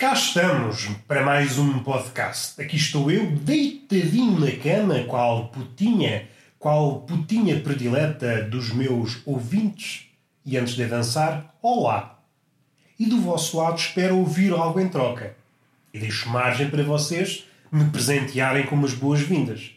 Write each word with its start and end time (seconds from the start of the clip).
Cá 0.00 0.14
estamos 0.14 0.88
para 1.06 1.22
mais 1.22 1.58
um 1.58 1.80
podcast. 1.80 2.58
Aqui 2.58 2.76
estou 2.76 3.10
eu, 3.10 3.32
deitadinho 3.32 4.40
na 4.40 4.50
cama, 4.52 5.04
qual 5.04 5.48
putinha, 5.48 6.26
qual 6.58 7.02
putinha 7.02 7.60
predileta 7.60 8.44
dos 8.44 8.72
meus 8.72 9.20
ouvintes. 9.26 10.06
E 10.42 10.56
antes 10.56 10.72
de 10.72 10.84
avançar, 10.84 11.54
olá! 11.60 12.18
E 12.98 13.04
do 13.04 13.20
vosso 13.20 13.58
lado 13.58 13.76
espero 13.76 14.16
ouvir 14.16 14.54
algo 14.54 14.80
em 14.80 14.88
troca. 14.88 15.36
E 15.92 15.98
deixo 15.98 16.30
margem 16.30 16.70
para 16.70 16.82
vocês 16.82 17.44
me 17.70 17.84
presentearem 17.90 18.64
com 18.64 18.76
umas 18.76 18.94
boas-vindas. 18.94 19.72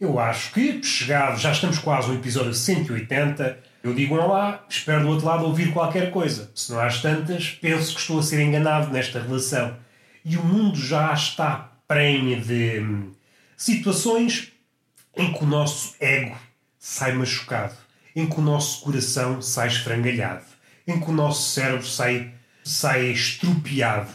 Eu 0.00 0.20
acho 0.20 0.52
que, 0.52 0.80
chegado, 0.80 1.40
já 1.40 1.50
estamos 1.50 1.80
quase 1.80 2.06
no 2.06 2.14
episódio 2.14 2.54
180, 2.54 3.58
eu 3.82 3.94
digo 3.94 4.14
um 4.14 4.20
olá, 4.20 4.64
espero 4.68 5.02
do 5.02 5.08
outro 5.08 5.26
lado 5.26 5.46
ouvir 5.46 5.72
qualquer 5.72 6.10
coisa. 6.10 6.50
Se 6.54 6.70
não 6.70 6.80
às 6.80 7.00
tantas, 7.00 7.50
penso 7.50 7.94
que 7.94 8.00
estou 8.00 8.18
a 8.18 8.22
ser 8.22 8.42
enganado 8.42 8.92
nesta 8.92 9.22
relação. 9.22 9.74
E 10.22 10.36
o 10.36 10.44
mundo 10.44 10.78
já 10.78 11.12
está 11.14 11.72
prenhe 11.88 12.36
de 12.36 12.80
hum, 12.80 13.12
situações 13.56 14.52
em 15.16 15.32
que 15.32 15.42
o 15.42 15.46
nosso 15.46 15.94
ego 15.98 16.36
sai 16.78 17.12
machucado, 17.12 17.74
em 18.14 18.28
que 18.28 18.38
o 18.38 18.42
nosso 18.42 18.82
coração 18.82 19.40
sai 19.40 19.68
esfrangalhado, 19.68 20.44
em 20.86 21.00
que 21.00 21.10
o 21.10 21.14
nosso 21.14 21.50
cérebro 21.50 21.86
sai, 21.86 22.34
sai 22.62 23.06
estropiado. 23.06 24.12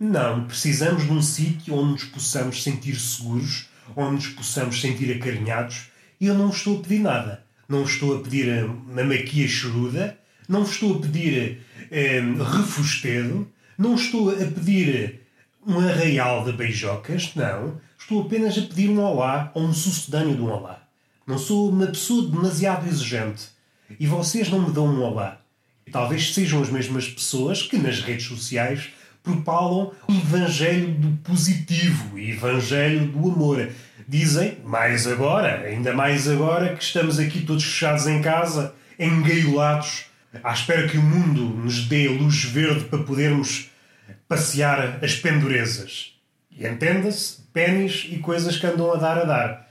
Não, 0.00 0.46
precisamos 0.46 1.04
de 1.04 1.12
um 1.12 1.22
sítio 1.22 1.74
onde 1.74 1.92
nos 1.92 2.04
possamos 2.04 2.60
sentir 2.60 2.96
seguros, 2.96 3.68
onde 3.94 4.16
nos 4.16 4.28
possamos 4.28 4.80
sentir 4.80 5.16
acarinhados. 5.16 5.90
E 6.20 6.26
eu 6.26 6.34
não 6.34 6.50
estou 6.50 6.78
a 6.78 6.82
pedir 6.82 6.98
nada 6.98 7.45
não 7.68 7.82
estou 7.82 8.16
a 8.16 8.20
pedir 8.20 8.64
uma 8.64 9.04
maquia 9.04 9.46
choruda, 9.48 10.18
não 10.48 10.62
estou 10.62 10.96
a 10.96 11.00
pedir 11.00 11.60
um, 11.90 12.42
refustedo, 12.42 13.48
não 13.76 13.94
estou 13.94 14.30
a 14.30 14.46
pedir 14.46 15.22
um 15.66 15.80
arraial 15.80 16.44
de 16.44 16.52
beijocas, 16.52 17.34
não. 17.34 17.80
Estou 17.98 18.22
apenas 18.22 18.56
a 18.56 18.62
pedir 18.62 18.88
um 18.88 19.00
olá 19.00 19.50
ou 19.54 19.64
um 19.64 19.72
sucedâneo 19.72 20.36
de 20.36 20.42
um 20.42 20.50
olá. 20.50 20.86
Não 21.26 21.38
sou 21.38 21.70
uma 21.70 21.88
pessoa 21.88 22.30
demasiado 22.30 22.86
exigente. 22.86 23.48
E 23.98 24.06
vocês 24.06 24.48
não 24.48 24.68
me 24.68 24.72
dão 24.72 24.86
um 24.86 25.02
olá. 25.02 25.40
E 25.86 25.90
talvez 25.90 26.32
sejam 26.32 26.62
as 26.62 26.70
mesmas 26.70 27.08
pessoas 27.08 27.62
que 27.62 27.76
nas 27.76 28.00
redes 28.00 28.26
sociais 28.26 28.90
propalam 29.22 29.92
o 30.08 30.12
evangelho 30.12 30.92
do 30.94 31.16
positivo, 31.18 32.14
o 32.14 32.18
evangelho 32.18 33.08
do 33.08 33.18
amor. 33.30 33.68
Dizem, 34.06 34.58
mais 34.64 35.06
agora, 35.06 35.62
ainda 35.66 35.92
mais 35.92 36.28
agora 36.28 36.76
que 36.76 36.82
estamos 36.82 37.18
aqui 37.18 37.40
todos 37.40 37.64
fechados 37.64 38.06
em 38.06 38.20
casa, 38.20 38.74
engaiolados, 38.98 40.06
à 40.44 40.52
espera 40.52 40.86
que 40.86 40.98
o 40.98 41.02
mundo 41.02 41.44
nos 41.44 41.86
dê 41.86 42.08
luz 42.08 42.44
verde 42.44 42.84
para 42.84 42.98
podermos 42.98 43.70
passear 44.28 44.98
as 45.02 45.14
pendurezas. 45.14 46.12
E 46.50 46.66
entenda-se, 46.66 47.38
pênis 47.52 48.06
e 48.10 48.18
coisas 48.18 48.56
que 48.56 48.66
andam 48.66 48.92
a 48.92 48.96
dar 48.96 49.18
a 49.18 49.24
dar. 49.24 49.70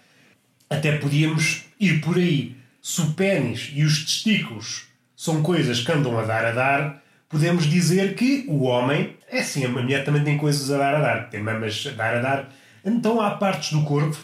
Até 0.70 0.98
podíamos 0.98 1.66
ir 1.80 2.02
por 2.02 2.18
aí. 2.18 2.56
Se 2.82 3.02
o 3.02 3.14
pênis 3.14 3.72
e 3.74 3.84
os 3.84 4.04
testículos 4.06 4.88
são 5.16 5.44
coisas 5.44 5.82
que 5.82 5.92
andam 5.92 6.18
a 6.18 6.24
dar 6.24 6.46
a 6.46 6.52
dar, 6.52 7.04
podemos 7.30 7.66
dizer 7.66 8.16
que 8.16 8.46
o 8.48 8.64
homem 8.64 9.16
é 9.30 9.44
sim, 9.44 9.66
a 9.66 9.70
mulher 9.70 10.04
também 10.04 10.24
tem 10.24 10.38
coisas 10.38 10.72
a 10.72 10.78
dar 10.78 10.96
a 10.96 11.00
dar, 11.00 11.30
tem 11.30 11.42
mamas 11.42 11.88
a 11.88 11.92
dar 11.92 12.16
a 12.16 12.20
dar 12.20 12.50
então 12.86 13.20
há 13.20 13.32
partes 13.32 13.74
do 13.74 13.84
corpo, 13.84 14.18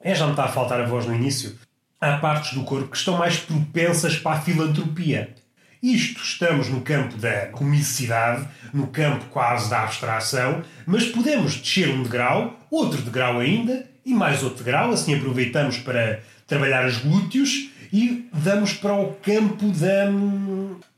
é, 0.00 0.14
já 0.14 0.24
me 0.24 0.32
está 0.32 0.44
a 0.44 0.48
faltar 0.48 0.80
a 0.80 0.86
voz 0.86 1.04
no 1.04 1.14
início, 1.14 1.58
há 2.00 2.16
partes 2.16 2.54
do 2.54 2.64
corpo 2.64 2.88
que 2.88 2.96
estão 2.96 3.18
mais 3.18 3.36
propensas 3.36 4.16
para 4.16 4.38
a 4.38 4.40
filantropia. 4.40 5.34
Isto 5.82 6.22
estamos 6.22 6.68
no 6.68 6.80
campo 6.80 7.16
da 7.16 7.46
comicidade, 7.46 8.46
no 8.72 8.86
campo 8.86 9.26
quase 9.26 9.68
da 9.68 9.82
abstração, 9.82 10.62
mas 10.86 11.06
podemos 11.06 11.56
descer 11.56 11.90
um 11.90 12.02
degrau, 12.02 12.58
outro 12.70 13.00
degrau 13.02 13.38
ainda, 13.38 13.86
e 14.04 14.12
mais 14.12 14.42
outro 14.42 14.64
degrau, 14.64 14.90
assim 14.90 15.14
aproveitamos 15.14 15.78
para 15.78 16.20
trabalhar 16.46 16.86
os 16.86 16.98
glúteos 16.98 17.70
e 17.92 18.28
vamos 18.32 18.72
para 18.74 18.94
o 18.94 19.14
campo 19.14 19.66
da, 19.68 20.06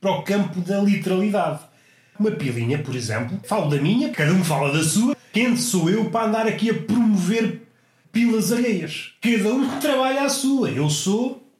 para 0.01 0.11
o 0.13 0.23
campo 0.23 0.61
da 0.61 0.81
literalidade. 0.81 1.61
Uma 2.19 2.31
pilinha, 2.31 2.79
por 2.79 2.95
exemplo, 2.95 3.41
falo 3.45 3.71
da 3.71 3.81
minha, 3.81 4.11
cada 4.11 4.33
um 4.33 4.45
fala 4.45 4.73
da 4.73 4.83
sua, 4.83 5.17
quem 5.33 5.57
sou 5.57 5.89
eu 5.89 6.11
para 6.11 6.27
andar 6.27 6.47
aqui 6.47 6.71
a 6.71 6.75
promover 6.75 7.63
pilas 8.13 8.53
alheias? 8.53 9.15
Cada 9.21 9.55
um 9.55 9.81
trabalha 9.81 10.25
a 10.25 10.29
sua. 10.29 10.71
Eu 10.71 10.91
sou, 10.91 11.51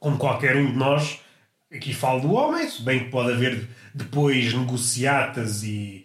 como 0.00 0.18
qualquer 0.18 0.56
um 0.56 0.72
de 0.72 0.76
nós, 0.76 1.20
aqui 1.72 1.94
falo 1.94 2.20
do 2.20 2.32
homem, 2.32 2.68
se 2.68 2.82
bem 2.82 3.04
que 3.04 3.10
pode 3.10 3.32
haver 3.32 3.68
depois 3.94 4.52
negociatas 4.52 5.62
e, 5.62 6.04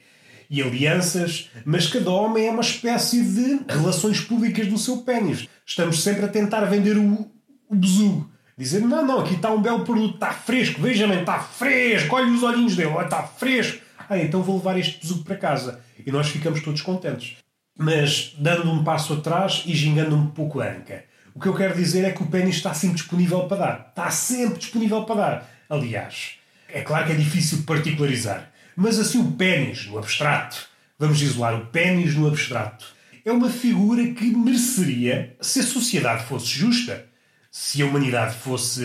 e 0.50 0.62
alianças, 0.62 1.50
mas 1.66 1.88
cada 1.88 2.12
homem 2.12 2.48
é 2.48 2.52
uma 2.52 2.62
espécie 2.62 3.24
de 3.24 3.62
relações 3.68 4.22
públicas 4.22 4.68
do 4.68 4.78
seu 4.78 4.98
pênis. 4.98 5.48
Estamos 5.66 6.04
sempre 6.04 6.26
a 6.26 6.30
tentar 6.30 6.66
vender 6.66 6.98
o, 6.98 7.32
o 7.68 7.76
besugo. 7.76 8.30
Dizer, 8.56 8.82
não, 8.82 9.06
não, 9.06 9.20
aqui 9.20 9.36
está 9.36 9.52
um 9.52 9.62
belo 9.62 9.84
produto, 9.84 10.16
está 10.16 10.32
fresco, 10.32 10.82
veja-me, 10.82 11.16
está 11.16 11.40
fresco, 11.40 12.16
olha 12.16 12.32
os 12.32 12.42
olhinhos 12.42 12.76
dele, 12.76 12.96
está 13.04 13.24
fresco. 13.24 13.87
Ah, 14.10 14.18
então 14.18 14.42
vou 14.42 14.58
levar 14.58 14.78
este 14.78 15.00
besugo 15.00 15.24
para 15.24 15.36
casa 15.36 15.82
e 16.06 16.12
nós 16.12 16.28
ficamos 16.28 16.62
todos 16.62 16.82
contentes. 16.82 17.38
Mas 17.78 18.34
dando 18.38 18.72
um 18.72 18.84
passo 18.84 19.14
atrás 19.14 19.64
e 19.66 19.76
gingando 19.76 20.16
um 20.16 20.28
pouco 20.28 20.62
a 20.62 20.68
anca. 20.68 21.06
O 21.36 21.40
que 21.40 21.48
eu 21.48 21.56
quero 21.56 21.76
dizer 21.76 22.04
é 22.04 22.12
que 22.12 22.24
o 22.24 22.28
pênis 22.28 22.56
está 22.56 22.74
sempre 22.74 22.96
disponível 22.96 23.48
para 23.48 23.58
dar. 23.58 23.88
Está 23.90 24.10
sempre 24.10 24.58
disponível 24.58 25.04
para 25.04 25.16
dar. 25.16 25.50
Aliás, 25.70 26.32
é 26.70 26.82
claro 26.82 27.06
que 27.06 27.12
é 27.12 27.16
difícil 27.16 27.64
particularizar. 27.64 28.52
Mas 28.76 28.98
assim, 28.98 29.20
o 29.20 29.32
pênis 29.34 29.86
no 29.86 29.98
abstrato, 29.98 30.68
vamos 30.98 31.22
isolar 31.22 31.56
o 31.56 31.68
pênis 31.68 32.16
no 32.16 32.28
abstrato, 32.28 32.86
é 33.26 33.32
uma 33.32 33.50
figura 33.50 34.06
que 34.14 34.26
mereceria, 34.36 35.36
se 35.42 35.60
a 35.60 35.64
sociedade 35.64 36.24
fosse 36.26 36.48
justa, 36.48 37.06
se 37.52 37.82
a 37.82 37.86
humanidade 37.86 38.36
fosse 38.36 38.82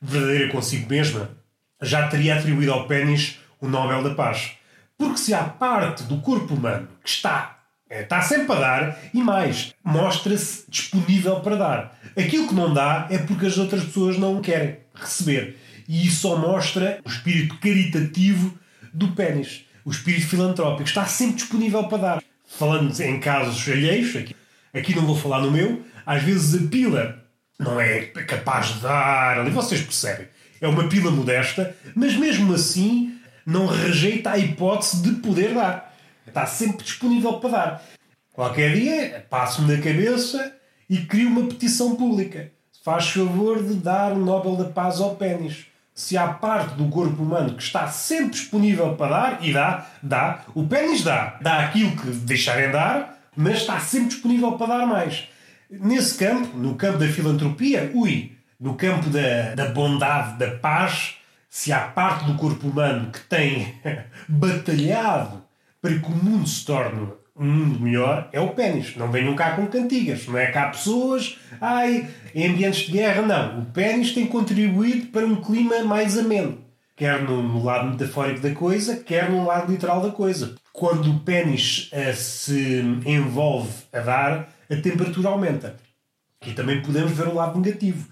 verdadeira 0.00 0.50
consigo 0.50 0.88
mesma, 0.88 1.30
já 1.82 2.08
teria 2.08 2.36
atribuído 2.36 2.72
ao 2.72 2.86
pênis 2.86 3.38
o 3.64 3.68
Nobel 3.68 4.02
da 4.02 4.14
Paz. 4.14 4.52
Porque 4.96 5.18
se 5.18 5.34
há 5.34 5.42
parte 5.42 6.04
do 6.04 6.20
corpo 6.20 6.54
humano 6.54 6.88
que 7.02 7.08
está, 7.08 7.58
é, 7.88 8.02
está 8.02 8.20
sempre 8.20 8.52
a 8.52 8.60
dar, 8.60 8.98
e 9.12 9.20
mais, 9.22 9.74
mostra-se 9.82 10.64
disponível 10.68 11.40
para 11.40 11.56
dar. 11.56 11.98
Aquilo 12.16 12.46
que 12.46 12.54
não 12.54 12.72
dá 12.72 13.08
é 13.10 13.18
porque 13.18 13.46
as 13.46 13.58
outras 13.58 13.82
pessoas 13.84 14.18
não 14.18 14.40
querem 14.40 14.76
receber. 14.94 15.58
E 15.88 16.06
isso 16.06 16.20
só 16.20 16.36
mostra 16.36 17.00
o 17.04 17.08
espírito 17.08 17.58
caritativo 17.58 18.56
do 18.92 19.08
pênis. 19.12 19.64
O 19.84 19.90
espírito 19.90 20.28
filantrópico 20.28 20.88
está 20.88 21.04
sempre 21.06 21.36
disponível 21.36 21.84
para 21.84 21.98
dar. 21.98 22.22
Falando 22.46 22.98
em 23.00 23.18
casos 23.18 23.68
alheios, 23.68 24.14
aqui, 24.14 24.36
aqui 24.72 24.94
não 24.94 25.06
vou 25.06 25.16
falar 25.16 25.40
no 25.40 25.50
meu, 25.50 25.82
às 26.06 26.22
vezes 26.22 26.62
a 26.62 26.68
pila 26.68 27.24
não 27.58 27.80
é 27.80 28.00
capaz 28.00 28.74
de 28.74 28.80
dar, 28.80 29.38
ali 29.38 29.50
vocês 29.50 29.80
percebem. 29.80 30.28
É 30.60 30.68
uma 30.68 30.88
pila 30.88 31.10
modesta, 31.10 31.76
mas 31.94 32.14
mesmo 32.14 32.54
assim 32.54 33.14
não 33.46 33.66
rejeita 33.66 34.30
a 34.30 34.38
hipótese 34.38 35.02
de 35.02 35.12
poder 35.20 35.54
dar. 35.54 35.94
Está 36.26 36.46
sempre 36.46 36.84
disponível 36.84 37.34
para 37.34 37.50
dar. 37.50 37.82
Qualquer 38.32 38.74
dia, 38.74 39.26
passo-me 39.30 39.76
na 39.76 39.82
cabeça 39.82 40.52
e 40.88 40.98
crio 40.98 41.28
uma 41.28 41.46
petição 41.46 41.94
pública. 41.94 42.50
Faz 42.84 43.08
favor 43.08 43.62
de 43.62 43.74
dar 43.74 44.12
o 44.12 44.18
Nobel 44.18 44.56
da 44.56 44.64
Paz 44.64 45.00
ao 45.00 45.16
pênis. 45.16 45.66
Se 45.94 46.16
há 46.16 46.26
parte 46.26 46.74
do 46.74 46.88
corpo 46.88 47.22
humano 47.22 47.54
que 47.54 47.62
está 47.62 47.86
sempre 47.86 48.30
disponível 48.30 48.96
para 48.96 49.10
dar, 49.10 49.44
e 49.44 49.52
dá, 49.52 49.86
dá, 50.02 50.40
o 50.54 50.66
pênis 50.66 51.04
dá. 51.04 51.38
Dá 51.40 51.60
aquilo 51.60 51.96
que 51.96 52.10
deixarem 52.10 52.72
dar, 52.72 53.18
mas 53.36 53.58
está 53.58 53.78
sempre 53.78 54.08
disponível 54.08 54.52
para 54.52 54.78
dar 54.78 54.86
mais. 54.86 55.28
Nesse 55.70 56.18
campo, 56.18 56.56
no 56.56 56.74
campo 56.74 56.98
da 56.98 57.06
filantropia, 57.06 57.90
ui, 57.94 58.32
no 58.58 58.74
campo 58.74 59.08
da, 59.10 59.54
da 59.54 59.66
bondade, 59.70 60.38
da 60.38 60.50
paz, 60.56 61.16
se 61.54 61.72
há 61.72 61.82
parte 61.82 62.24
do 62.24 62.34
corpo 62.34 62.66
humano 62.66 63.12
que 63.12 63.20
tem 63.20 63.76
batalhado 64.26 65.44
para 65.80 65.96
que 65.96 66.06
o 66.06 66.10
mundo 66.10 66.48
se 66.48 66.64
torne 66.64 67.12
um 67.36 67.46
mundo 67.46 67.78
melhor, 67.78 68.28
é 68.32 68.40
o 68.40 68.48
pênis. 68.48 68.96
Não 68.96 69.08
venham 69.08 69.36
cá 69.36 69.54
com 69.54 69.68
cantigas. 69.68 70.26
Não 70.26 70.36
é 70.36 70.46
cá 70.46 70.70
pessoas, 70.70 71.38
ai, 71.60 72.08
em 72.34 72.48
ambientes 72.48 72.86
de 72.86 72.92
guerra, 72.92 73.22
não. 73.22 73.60
O 73.60 73.66
pênis 73.66 74.12
tem 74.12 74.26
contribuído 74.26 75.06
para 75.06 75.24
um 75.24 75.36
clima 75.36 75.84
mais 75.84 76.18
ameno. 76.18 76.58
Quer 76.96 77.22
no, 77.22 77.62
lado 77.62 77.88
metafórico 77.88 78.40
da 78.40 78.52
coisa, 78.52 78.96
quer 78.96 79.30
no 79.30 79.46
lado 79.46 79.70
literal 79.70 80.00
da 80.00 80.10
coisa. 80.10 80.56
Quando 80.72 81.08
o 81.08 81.20
pênis 81.20 81.88
uh, 81.92 82.14
se 82.16 82.82
envolve 83.06 83.72
a 83.92 84.00
dar, 84.00 84.48
a 84.68 84.74
temperatura 84.74 85.28
aumenta. 85.28 85.76
E 86.44 86.52
também 86.52 86.82
podemos 86.82 87.12
ver 87.12 87.28
o 87.28 87.34
lado 87.34 87.60
negativo. 87.60 88.08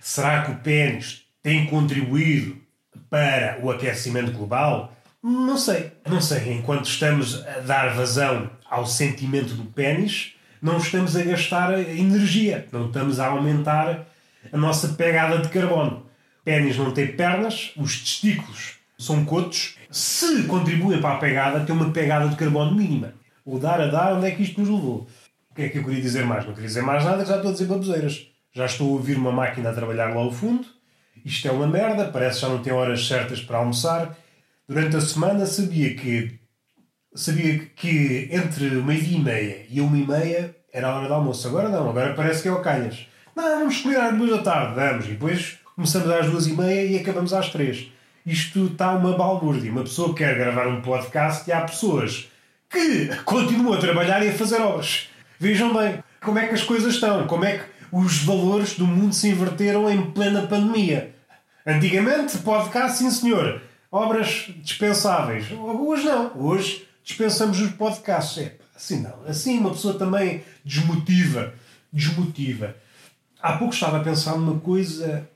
Será 0.00 0.40
que 0.42 0.52
o 0.52 0.56
pênis 0.60 1.26
tem 1.42 1.66
contribuído 1.66 2.69
para 3.10 3.58
o 3.62 3.70
aquecimento 3.70 4.32
global? 4.32 4.94
Não 5.22 5.58
sei. 5.58 5.92
Não 6.08 6.20
sei. 6.20 6.54
Enquanto 6.54 6.86
estamos 6.86 7.44
a 7.46 7.60
dar 7.60 7.94
vazão 7.94 8.48
ao 8.70 8.86
sentimento 8.86 9.54
do 9.54 9.64
pênis, 9.64 10.34
não 10.62 10.78
estamos 10.78 11.16
a 11.16 11.22
gastar 11.22 11.78
energia, 11.78 12.66
não 12.70 12.86
estamos 12.86 13.18
a 13.18 13.26
aumentar 13.26 14.06
a 14.52 14.56
nossa 14.56 14.88
pegada 14.90 15.38
de 15.38 15.48
carbono. 15.48 16.06
Pênis 16.44 16.76
não 16.76 16.92
tem 16.92 17.08
pernas, 17.08 17.72
os 17.76 17.98
testículos 17.98 18.78
São 18.98 19.24
cotos. 19.24 19.76
Se 19.90 20.44
contribuem 20.44 21.00
para 21.00 21.16
a 21.16 21.18
pegada, 21.18 21.60
têm 21.60 21.74
uma 21.74 21.90
pegada 21.90 22.28
de 22.28 22.36
carbono 22.36 22.74
mínima. 22.74 23.14
O 23.44 23.58
dar 23.58 23.80
a 23.80 23.86
dar, 23.86 24.14
onde 24.14 24.26
é 24.26 24.30
que 24.30 24.42
isto 24.42 24.60
nos 24.60 24.68
levou? 24.68 25.08
O 25.50 25.54
que 25.54 25.62
é 25.62 25.68
que 25.68 25.78
eu 25.78 25.84
queria 25.84 26.00
dizer 26.00 26.24
mais? 26.24 26.44
Não 26.44 26.52
queria 26.52 26.68
dizer 26.68 26.82
mais 26.82 27.04
nada, 27.04 27.24
já 27.24 27.36
estou 27.36 27.50
a 27.50 27.52
dizer 27.52 27.66
baboseiras. 27.66 28.26
Já 28.52 28.66
estou 28.66 28.88
a 28.88 28.92
ouvir 28.92 29.16
uma 29.16 29.32
máquina 29.32 29.70
a 29.70 29.74
trabalhar 29.74 30.14
lá 30.14 30.20
ao 30.20 30.30
fundo. 30.30 30.66
Isto 31.24 31.48
é 31.48 31.50
uma 31.50 31.66
merda, 31.66 32.06
parece 32.06 32.40
que 32.40 32.46
já 32.46 32.48
não 32.48 32.62
tem 32.62 32.72
horas 32.72 33.06
certas 33.06 33.40
para 33.40 33.58
almoçar. 33.58 34.16
Durante 34.68 34.96
a 34.96 35.00
semana 35.00 35.46
sabia 35.46 35.94
que 35.94 36.38
sabia 37.14 37.58
que 37.74 38.28
entre 38.30 38.76
uma 38.76 38.94
e 38.94 39.18
meia 39.18 39.66
e 39.68 39.80
uma 39.80 39.96
e 39.96 40.06
meia 40.06 40.54
era 40.72 40.88
a 40.88 40.96
hora 40.96 41.08
do 41.08 41.14
almoço. 41.14 41.48
Agora 41.48 41.68
não, 41.68 41.90
agora 41.90 42.14
parece 42.14 42.42
que 42.42 42.48
é 42.48 42.52
o 42.52 42.60
calhas. 42.60 43.06
Não, 43.34 43.60
vamos 43.60 43.80
comer 43.80 43.96
às 43.96 44.16
duas 44.16 44.30
da 44.30 44.42
tarde, 44.42 44.74
vamos. 44.74 45.06
E 45.06 45.10
depois 45.10 45.58
começamos 45.74 46.10
às 46.10 46.26
duas 46.26 46.46
e 46.46 46.52
meia 46.52 46.84
e 46.84 46.98
acabamos 46.98 47.32
às 47.32 47.50
três. 47.50 47.90
Isto 48.24 48.66
está 48.66 48.92
uma 48.92 49.16
balbúrdia. 49.16 49.72
Uma 49.72 49.82
pessoa 49.82 50.14
quer 50.14 50.36
gravar 50.36 50.68
um 50.68 50.80
podcast 50.82 51.48
e 51.48 51.52
há 51.52 51.62
pessoas 51.62 52.28
que 52.68 53.08
continuam 53.24 53.74
a 53.74 53.78
trabalhar 53.80 54.24
e 54.24 54.28
a 54.28 54.32
fazer 54.32 54.60
obras. 54.60 55.08
Vejam 55.38 55.74
bem 55.74 56.02
como 56.20 56.38
é 56.38 56.46
que 56.46 56.54
as 56.54 56.62
coisas 56.62 56.94
estão, 56.94 57.26
como 57.26 57.44
é 57.44 57.58
que 57.58 57.64
os 57.92 58.22
valores 58.22 58.74
do 58.76 58.86
mundo 58.86 59.14
se 59.14 59.28
inverteram 59.28 59.90
em 59.90 60.10
plena 60.10 60.46
pandemia. 60.46 61.14
Antigamente, 61.66 62.38
podcast, 62.38 62.98
sim 62.98 63.10
senhor. 63.10 63.60
Obras 63.90 64.50
dispensáveis. 64.62 65.46
Hoje 65.50 66.04
não. 66.04 66.32
Hoje 66.36 66.86
dispensamos 67.02 67.60
os 67.60 67.72
podcasts. 67.72 68.38
É, 68.38 68.56
assim 68.74 69.00
não. 69.00 69.24
Assim 69.26 69.58
uma 69.58 69.70
pessoa 69.70 69.94
também 69.94 70.42
desmotiva. 70.64 71.52
Desmotiva. 71.92 72.76
Há 73.42 73.54
pouco 73.54 73.74
estava 73.74 73.98
a 73.98 74.04
pensar 74.04 74.36
numa 74.36 74.60
coisa, 74.60 75.28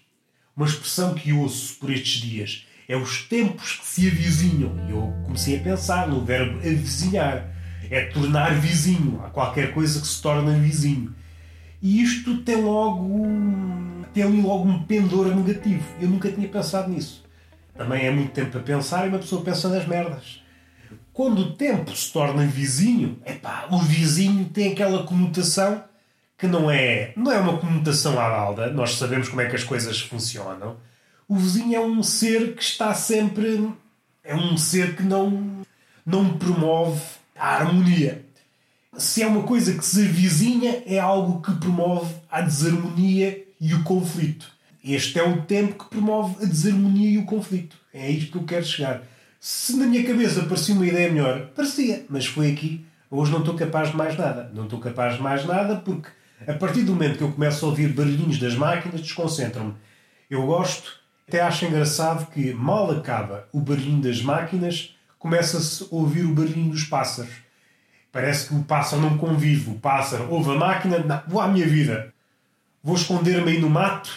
uma 0.56 0.66
expressão 0.66 1.14
que 1.14 1.32
ouço 1.32 1.76
por 1.80 1.90
estes 1.90 2.20
dias. 2.22 2.66
É 2.86 2.96
os 2.96 3.24
tempos 3.24 3.78
que 3.78 3.86
se 3.86 4.06
avizinham. 4.08 4.76
E 4.86 4.92
eu 4.92 5.12
comecei 5.24 5.58
a 5.58 5.62
pensar 5.62 6.06
no 6.06 6.24
verbo 6.24 6.58
avizinhar. 6.58 7.50
É 7.90 8.04
tornar 8.06 8.54
vizinho. 8.54 9.20
Há 9.24 9.30
qualquer 9.30 9.74
coisa 9.74 10.00
que 10.00 10.06
se 10.06 10.22
torna 10.22 10.52
vizinho. 10.58 11.14
E 11.84 12.02
isto 12.02 12.38
tem 12.38 12.62
logo, 12.62 13.28
tem 14.14 14.24
logo 14.40 14.66
um 14.66 14.82
pendor 14.84 15.26
negativo. 15.26 15.84
Eu 16.00 16.08
nunca 16.08 16.32
tinha 16.32 16.48
pensado 16.48 16.90
nisso. 16.90 17.22
Também 17.76 18.06
é 18.06 18.10
muito 18.10 18.32
tempo 18.32 18.56
a 18.56 18.60
pensar 18.62 19.04
e 19.04 19.10
uma 19.10 19.18
pessoa 19.18 19.44
pensa 19.44 19.68
nas 19.68 19.86
merdas. 19.86 20.42
Quando 21.12 21.40
o 21.40 21.52
tempo 21.52 21.94
se 21.94 22.10
torna 22.10 22.46
vizinho, 22.46 23.18
epá, 23.26 23.68
o 23.70 23.76
vizinho 23.80 24.46
tem 24.46 24.72
aquela 24.72 25.02
conotação 25.02 25.84
que 26.38 26.46
não 26.46 26.70
é, 26.70 27.12
não 27.18 27.30
é 27.30 27.38
uma 27.38 27.58
conotação 27.58 28.18
à 28.18 28.30
balda, 28.30 28.72
nós 28.72 28.94
sabemos 28.94 29.28
como 29.28 29.42
é 29.42 29.46
que 29.46 29.56
as 29.56 29.62
coisas 29.62 30.00
funcionam. 30.00 30.78
O 31.28 31.36
vizinho 31.36 31.76
é 31.76 31.80
um 31.80 32.02
ser 32.02 32.54
que 32.54 32.62
está 32.62 32.94
sempre. 32.94 33.70
é 34.22 34.34
um 34.34 34.56
ser 34.56 34.96
que 34.96 35.02
não, 35.02 35.62
não 36.06 36.38
promove 36.38 37.02
a 37.36 37.56
harmonia. 37.56 38.23
Se 38.96 39.22
é 39.22 39.26
uma 39.26 39.42
coisa 39.42 39.74
que 39.74 39.84
se 39.84 40.06
avizinha, 40.06 40.82
é 40.86 40.98
algo 40.98 41.42
que 41.42 41.52
promove 41.58 42.14
a 42.30 42.40
desarmonia 42.40 43.44
e 43.60 43.74
o 43.74 43.82
conflito. 43.82 44.46
Este 44.84 45.18
é 45.18 45.22
o 45.22 45.42
tempo 45.42 45.84
que 45.84 45.90
promove 45.90 46.44
a 46.44 46.46
desarmonia 46.46 47.10
e 47.10 47.18
o 47.18 47.24
conflito. 47.24 47.76
É 47.92 48.10
isto 48.10 48.32
que 48.32 48.38
eu 48.38 48.44
quero 48.44 48.64
chegar. 48.64 49.02
Se 49.40 49.76
na 49.76 49.86
minha 49.86 50.04
cabeça 50.04 50.44
parecia 50.44 50.74
uma 50.74 50.86
ideia 50.86 51.12
melhor, 51.12 51.48
parecia, 51.54 52.04
mas 52.08 52.26
foi 52.26 52.52
aqui. 52.52 52.84
Hoje 53.10 53.32
não 53.32 53.40
estou 53.40 53.54
capaz 53.54 53.90
de 53.90 53.96
mais 53.96 54.16
nada. 54.16 54.50
Não 54.54 54.64
estou 54.64 54.78
capaz 54.78 55.16
de 55.16 55.22
mais 55.22 55.44
nada 55.44 55.76
porque 55.76 56.08
a 56.46 56.52
partir 56.52 56.82
do 56.82 56.92
momento 56.92 57.18
que 57.18 57.24
eu 57.24 57.32
começo 57.32 57.64
a 57.64 57.68
ouvir 57.68 57.92
barulhinhos 57.92 58.38
das 58.38 58.54
máquinas, 58.54 59.00
desconcentram-me. 59.00 59.74
Eu 60.28 60.46
gosto, 60.46 61.00
até 61.26 61.40
acho 61.40 61.64
engraçado 61.64 62.30
que 62.30 62.52
mal 62.52 62.90
acaba 62.90 63.48
o 63.52 63.60
barulhinho 63.60 64.02
das 64.02 64.20
máquinas, 64.20 64.94
começa-se 65.18 65.84
a 65.84 65.86
ouvir 65.90 66.24
o 66.24 66.34
barulhinho 66.34 66.70
dos 66.70 66.84
pássaros. 66.84 67.43
Parece 68.14 68.46
que 68.46 68.54
o 68.54 68.62
pássaro 68.62 69.02
não 69.02 69.18
convive. 69.18 69.72
O 69.72 69.74
pássaro 69.74 70.28
ouve 70.30 70.52
a 70.52 70.54
máquina, 70.54 71.00
não, 71.00 71.20
vou 71.26 71.40
à 71.40 71.48
minha 71.48 71.66
vida. 71.66 72.14
Vou 72.80 72.94
esconder-me 72.94 73.50
aí 73.50 73.60
no 73.60 73.68
mato 73.68 74.08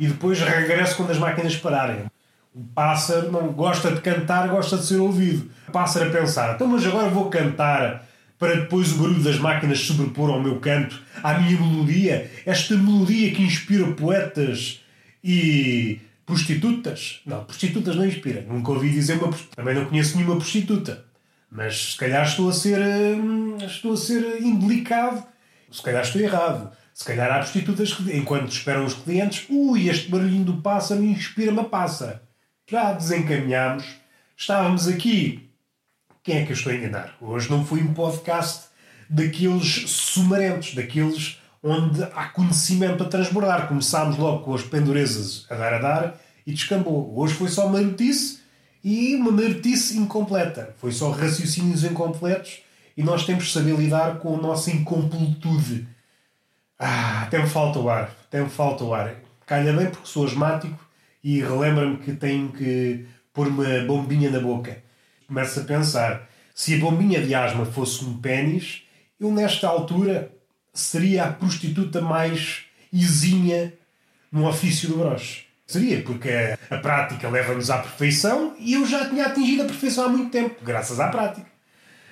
e 0.00 0.08
depois 0.08 0.40
regresso 0.40 0.96
quando 0.96 1.12
as 1.12 1.18
máquinas 1.18 1.54
pararem. 1.54 2.06
O 2.52 2.64
pássaro 2.74 3.30
não 3.30 3.52
gosta 3.52 3.92
de 3.92 4.00
cantar, 4.00 4.48
gosta 4.48 4.76
de 4.76 4.86
ser 4.86 4.96
ouvido. 4.96 5.48
O 5.68 5.70
pássaro 5.70 6.08
a 6.08 6.12
pensar, 6.12 6.56
então 6.56 6.66
mas 6.66 6.84
agora 6.84 7.08
vou 7.08 7.30
cantar 7.30 8.04
para 8.36 8.56
depois 8.56 8.90
o 8.92 8.96
barulho 8.96 9.22
das 9.22 9.38
máquinas 9.38 9.78
sobrepor 9.78 10.28
ao 10.28 10.42
meu 10.42 10.58
canto, 10.58 11.00
à 11.22 11.38
minha 11.38 11.60
melodia, 11.60 12.28
esta 12.44 12.74
melodia 12.76 13.30
que 13.30 13.44
inspira 13.44 13.86
poetas 13.92 14.80
e 15.22 16.00
prostitutas. 16.26 17.20
Não, 17.24 17.44
prostitutas 17.44 17.94
não 17.94 18.04
inspira. 18.04 18.44
Nunca 18.48 18.72
ouvi 18.72 18.90
dizer 18.90 19.22
uma 19.22 19.32
também 19.54 19.76
não 19.76 19.84
conheço 19.84 20.16
nenhuma 20.16 20.34
prostituta. 20.34 21.05
Mas 21.50 21.92
se 21.92 21.96
calhar 21.96 22.26
estou 22.26 22.48
a 22.48 22.52
ser 22.52 22.80
hum, 22.80 23.56
estou 23.58 23.94
a 23.94 23.96
ser 23.96 24.42
indelicado. 24.42 25.24
Se 25.70 25.82
calhar 25.82 26.02
estou 26.02 26.20
errado. 26.20 26.70
Se 26.92 27.04
calhar 27.04 27.30
há 27.30 27.38
prostitutas 27.38 27.92
que, 27.92 28.16
enquanto 28.16 28.50
esperam 28.50 28.84
os 28.84 28.94
clientes, 28.94 29.46
ui, 29.50 29.88
este 29.88 30.10
barulhinho 30.10 30.44
do 30.44 30.62
pássaro 30.62 31.04
inspira-me 31.04 31.60
a 31.60 31.64
passa. 31.64 32.22
Já 32.68 32.92
desencaminhámos. 32.92 33.84
Estávamos 34.36 34.88
aqui 34.88 35.46
quem 36.26 36.38
é 36.38 36.44
que 36.44 36.50
eu 36.50 36.56
estou 36.56 36.72
a 36.72 36.74
enganar? 36.74 37.16
Hoje 37.20 37.48
não 37.48 37.64
foi 37.64 37.80
um 37.80 37.94
podcast 37.94 38.64
daqueles 39.08 39.88
sumarentos, 39.88 40.74
daqueles 40.74 41.40
onde 41.62 42.02
há 42.02 42.26
conhecimento 42.30 43.04
a 43.04 43.06
transbordar. 43.06 43.68
Começámos 43.68 44.18
logo 44.18 44.42
com 44.42 44.52
as 44.52 44.62
pendurezas 44.62 45.46
a 45.48 45.54
dar 45.54 45.74
a 45.74 45.78
dar 45.78 46.20
e 46.44 46.52
descambou. 46.52 47.16
Hoje 47.16 47.34
foi 47.34 47.48
só 47.48 47.68
uma 47.68 47.80
notícia 47.80 48.40
e 48.86 49.16
uma 49.16 49.32
notícia 49.32 49.98
incompleta. 49.98 50.74
Foi 50.78 50.92
só 50.92 51.10
raciocínios 51.10 51.82
incompletos 51.82 52.60
e 52.96 53.02
nós 53.02 53.26
temos 53.26 53.46
que 53.46 53.52
saber 53.52 53.76
lidar 53.76 54.18
com 54.18 54.36
a 54.36 54.40
nossa 54.40 54.70
incompletude. 54.70 55.88
Ah, 56.78 57.22
até 57.22 57.38
me 57.42 57.48
falta 57.48 57.80
o 57.80 57.90
ar. 57.90 58.14
Até 58.28 58.40
me 58.40 58.48
falta 58.48 58.84
o 58.84 58.94
ar. 58.94 59.16
Calha 59.44 59.72
bem 59.72 59.90
porque 59.90 60.06
sou 60.06 60.24
asmático 60.24 60.78
e 61.24 61.40
relembra-me 61.40 61.96
que 61.96 62.12
tenho 62.12 62.52
que 62.52 63.04
pôr 63.34 63.48
uma 63.48 63.80
bombinha 63.86 64.30
na 64.30 64.38
boca 64.38 64.86
começo 65.26 65.60
a 65.60 65.64
pensar: 65.64 66.28
se 66.54 66.74
a 66.74 66.78
bombinha 66.78 67.20
de 67.20 67.34
asma 67.34 67.66
fosse 67.66 68.04
um 68.04 68.16
pênis, 68.18 68.82
eu 69.18 69.32
nesta 69.32 69.68
altura 69.68 70.32
seria 70.72 71.24
a 71.24 71.32
prostituta 71.32 72.00
mais 72.00 72.64
exímia 72.92 73.76
no 74.30 74.48
ofício 74.48 74.88
do 74.88 74.98
broche. 74.98 75.45
Seria, 75.66 76.00
porque 76.02 76.30
a, 76.70 76.76
prática 76.78 77.28
leva-nos 77.28 77.70
à 77.70 77.78
perfeição 77.78 78.54
e 78.58 78.74
eu 78.74 78.86
já 78.86 79.08
tinha 79.08 79.26
atingido 79.26 79.62
a 79.62 79.66
perfeição 79.66 80.04
há 80.04 80.08
muito 80.08 80.30
tempo, 80.30 80.54
graças 80.64 81.00
à 81.00 81.08
prática. 81.08 81.48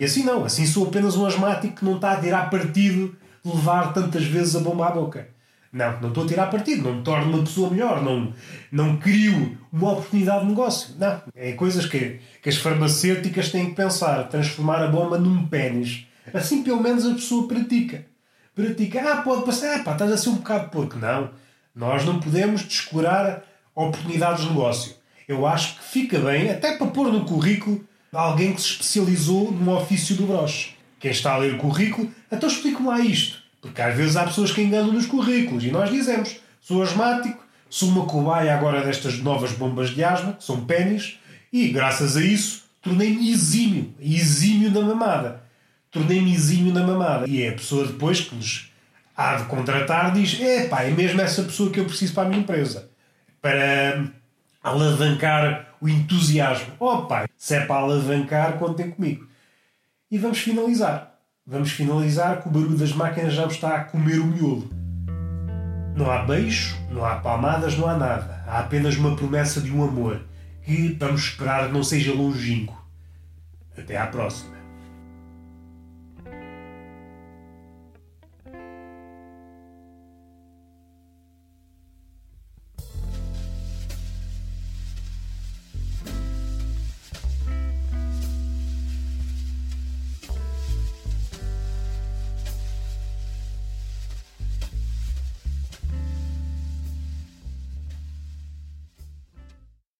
E 0.00 0.04
assim 0.04 0.24
não, 0.24 0.44
assim 0.44 0.66
sou 0.66 0.88
apenas 0.88 1.16
um 1.16 1.24
asmático 1.24 1.76
que 1.76 1.84
não 1.84 1.94
está 1.94 2.12
a 2.12 2.20
tirar 2.20 2.50
partido 2.50 3.16
de 3.44 3.50
levar 3.50 3.92
tantas 3.92 4.24
vezes 4.24 4.56
a 4.56 4.60
bomba 4.60 4.88
à 4.88 4.90
boca. 4.90 5.28
Não, 5.72 6.00
não 6.00 6.08
estou 6.08 6.24
a 6.24 6.26
tirar 6.26 6.50
partido, 6.50 6.82
não 6.82 6.96
me 6.96 7.02
torno 7.02 7.32
uma 7.32 7.44
pessoa 7.44 7.70
melhor, 7.70 8.02
não, 8.02 8.32
não 8.72 8.96
crio 8.96 9.56
uma 9.72 9.92
oportunidade 9.92 10.42
de 10.42 10.48
negócio. 10.48 10.94
Não, 10.98 11.22
é 11.34 11.52
coisas 11.52 11.86
que, 11.86 12.20
que 12.42 12.48
as 12.48 12.56
farmacêuticas 12.56 13.50
têm 13.50 13.70
que 13.70 13.76
pensar, 13.76 14.28
transformar 14.28 14.82
a 14.82 14.88
bomba 14.88 15.16
num 15.16 15.46
pênis. 15.46 16.06
Assim 16.32 16.64
pelo 16.64 16.82
menos 16.82 17.06
a 17.06 17.14
pessoa 17.14 17.46
pratica. 17.46 18.06
Pratica, 18.54 19.00
ah, 19.00 19.22
pode 19.22 19.44
passar, 19.44 19.80
ah, 19.80 19.82
pá, 19.82 19.92
estás 19.92 20.12
a 20.12 20.16
ser 20.16 20.28
um 20.30 20.36
bocado 20.36 20.70
porco. 20.70 20.96
Não, 20.96 21.30
nós 21.74 22.04
não 22.04 22.20
podemos 22.20 22.62
descurar 22.62 23.42
oportunidades 23.74 24.44
de 24.44 24.50
negócio. 24.50 24.94
Eu 25.26 25.46
acho 25.46 25.76
que 25.76 25.84
fica 25.84 26.18
bem, 26.18 26.50
até 26.50 26.76
para 26.76 26.86
pôr 26.86 27.10
no 27.10 27.24
currículo, 27.24 27.84
alguém 28.12 28.52
que 28.52 28.60
se 28.60 28.68
especializou 28.68 29.50
no 29.50 29.76
ofício 29.76 30.14
do 30.14 30.26
broche. 30.26 30.74
Quem 31.00 31.10
está 31.10 31.34
a 31.34 31.38
ler 31.38 31.54
o 31.54 31.58
currículo, 31.58 32.10
então 32.30 32.48
explico-me 32.48 32.88
lá 32.88 33.00
isto. 33.00 33.42
Porque 33.60 33.80
às 33.80 33.96
vezes 33.96 34.16
há 34.16 34.24
pessoas 34.24 34.52
que 34.52 34.62
enganam 34.62 34.92
nos 34.92 35.06
currículos 35.06 35.64
e 35.64 35.70
nós 35.70 35.90
dizemos: 35.90 36.36
sou 36.60 36.82
asmático, 36.82 37.42
sou 37.68 37.88
uma 37.88 38.04
cobaia 38.04 38.54
agora 38.54 38.84
destas 38.84 39.18
novas 39.18 39.52
bombas 39.52 39.90
de 39.90 40.04
asma, 40.04 40.34
que 40.34 40.44
são 40.44 40.64
pênis, 40.64 41.18
e 41.52 41.68
graças 41.68 42.16
a 42.16 42.22
isso 42.22 42.64
tornei-me 42.82 43.32
exímio, 43.32 43.94
exímio 43.98 44.70
na 44.70 44.82
mamada. 44.82 45.42
Tornei-me 45.90 46.34
exímio 46.34 46.72
na 46.72 46.82
mamada. 46.86 47.26
E 47.28 47.42
é 47.42 47.48
a 47.48 47.52
pessoa 47.52 47.86
depois 47.86 48.20
que 48.20 48.34
nos 48.34 48.70
há 49.16 49.36
de 49.36 49.44
contratar 49.44 50.12
diz: 50.12 50.40
é 50.40 50.66
pá, 50.66 50.82
é 50.82 50.90
mesmo 50.90 51.20
essa 51.20 51.42
pessoa 51.42 51.70
que 51.70 51.80
eu 51.80 51.84
preciso 51.84 52.14
para 52.14 52.24
a 52.24 52.28
minha 52.28 52.40
empresa. 52.40 52.90
Para 53.40 54.10
alavancar 54.62 55.74
o 55.80 55.88
entusiasmo. 55.88 56.74
Oh 56.78 57.02
pai, 57.02 57.26
se 57.36 57.54
é 57.54 57.66
para 57.66 57.76
alavancar, 57.76 58.58
contem 58.58 58.90
comigo. 58.90 59.26
E 60.10 60.18
vamos 60.18 60.38
finalizar. 60.38 61.14
Vamos 61.46 61.72
finalizar 61.72 62.40
que 62.40 62.48
o 62.48 62.50
barulho 62.50 62.78
das 62.78 62.92
máquinas 62.92 63.34
já 63.34 63.46
está 63.46 63.76
a 63.76 63.84
comer 63.84 64.18
o 64.18 64.24
miolo. 64.24 64.70
Não 65.94 66.10
há 66.10 66.24
beijo, 66.24 66.74
não 66.90 67.04
há 67.04 67.16
palmadas, 67.16 67.76
não 67.76 67.86
há 67.86 67.96
nada. 67.96 68.42
Há 68.46 68.60
apenas 68.60 68.96
uma 68.96 69.14
promessa 69.14 69.60
de 69.60 69.70
um 69.70 69.84
amor 69.84 70.22
que 70.62 70.96
vamos 70.98 71.20
esperar 71.20 71.68
não 71.68 71.84
seja 71.84 72.14
longínquo. 72.14 72.82
Até 73.76 73.96
à 73.96 74.06
próxima. 74.06 74.53